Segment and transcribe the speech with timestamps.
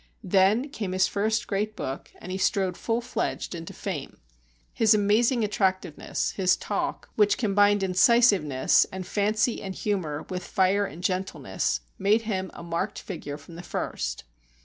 [0.23, 4.17] Then came his first great book, and he strode full fledged into fame.
[4.73, 11.03] His amazing attractiveness, his talk, which combined incisiveness and fancy and humour and fire and
[11.03, 14.23] gentleness, made him a marked figure from the first.